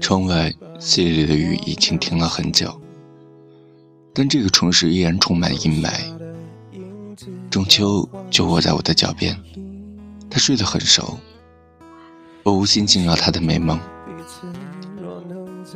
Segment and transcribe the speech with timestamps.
[0.00, 2.80] 窗外淅沥的雨已经停了很久，
[4.12, 5.90] 但这个城市依然充满阴霾。
[7.50, 9.38] 中秋就卧在我的脚边，
[10.28, 11.18] 他睡得很熟，
[12.42, 13.78] 我无心惊扰他的美梦。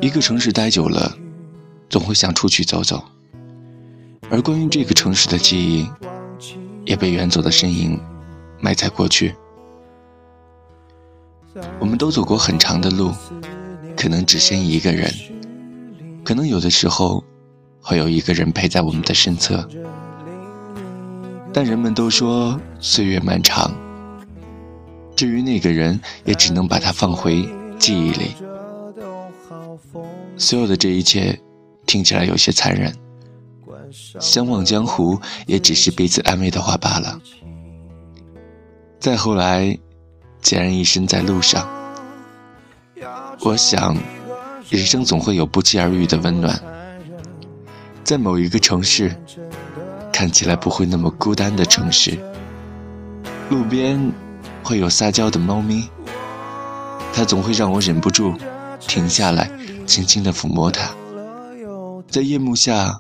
[0.01, 1.17] 一个城市待久了，
[1.89, 3.03] 总会想出去走走，
[4.29, 5.89] 而关于这个城市的记忆，
[6.85, 7.99] 也被远走的身影
[8.61, 9.35] 埋在过去。
[11.79, 13.13] 我们都走过很长的路，
[13.97, 15.13] 可能只剩一个人，
[16.23, 17.25] 可能有的时候
[17.81, 19.69] 会有一个人陪在我们的身侧，
[21.53, 23.73] 但人们都说岁月漫长。
[25.17, 28.37] 至于那个人，也只能把他放回记忆里。
[30.37, 31.39] 所有的这一切
[31.85, 32.95] 听起来有些残忍，
[34.21, 37.21] 相忘江湖也只是彼此安慰的话罢了。
[39.01, 39.77] 再后来。
[40.43, 41.69] 孑然一身在路上，
[43.41, 43.97] 我想，
[44.69, 46.61] 人生总会有不期而遇的温暖，
[48.03, 49.15] 在某一个城市，
[50.13, 52.19] 看起来不会那么孤单的城市，
[53.49, 54.13] 路边
[54.63, 55.89] 会有撒娇的猫咪，
[57.13, 58.35] 它总会让我忍不住
[58.81, 59.51] 停下来，
[59.87, 60.91] 轻轻地抚摸它。
[62.09, 62.99] 在夜幕下，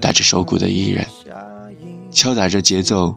[0.00, 1.06] 打着手鼓的艺人，
[2.10, 3.14] 敲打着节奏，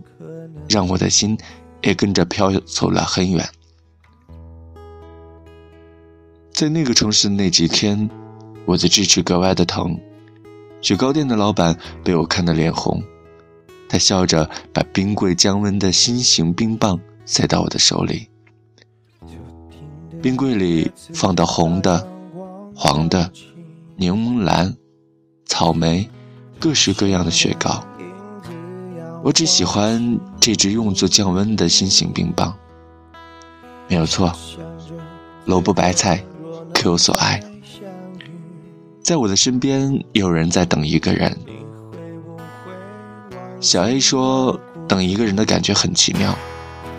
[0.70, 1.38] 让我的心。
[1.84, 3.48] 也跟着飘走了很远。
[6.52, 8.10] 在那个城市的那几天，
[8.66, 10.00] 我的智齿格外的疼。
[10.82, 13.02] 雪糕店的老板被我看得脸红，
[13.88, 18.28] 他笑着把冰柜降温的新型冰棒塞到我的手里。
[20.22, 22.06] 冰柜里放的红的、
[22.76, 23.32] 黄的、
[23.96, 24.76] 柠檬蓝、
[25.46, 26.10] 草莓，
[26.60, 27.84] 各式各样的雪糕。
[29.24, 32.54] 我只喜欢这只用作降温的新型冰棒。
[33.88, 34.30] 没有错，
[35.46, 36.22] 萝卜白菜
[36.74, 37.42] 各有所爱。
[39.02, 41.34] 在我的身边，有人在等一个人。
[43.62, 46.38] 小 A 说，等一个人的感觉很奇妙。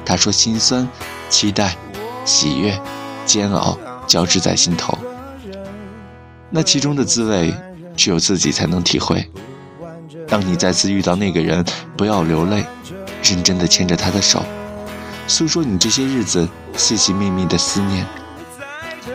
[0.07, 0.89] 他说，心酸、
[1.29, 1.77] 期待、
[2.25, 2.81] 喜悦、
[3.27, 4.97] 煎熬交织在心头。
[6.49, 7.55] 那其中的滋味，
[7.95, 9.31] 只有自己才能体会。
[10.27, 11.63] 当你再次遇到那个人，
[11.95, 12.65] 不要流泪，
[13.25, 14.45] 认真的牵着他的手，
[15.27, 16.47] 诉说你这些日子
[16.77, 18.07] 细细密密的思念。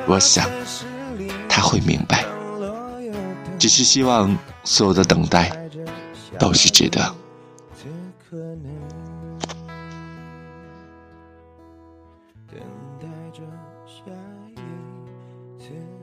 [0.08, 0.50] 我想
[1.48, 2.26] 他会明白，
[3.60, 5.56] 只是希望所有的等待
[6.40, 7.16] 都是值得。
[12.48, 12.60] 等
[13.00, 13.44] 待着
[13.86, 14.12] 下
[14.50, 14.56] 一
[15.62, 15.99] 次。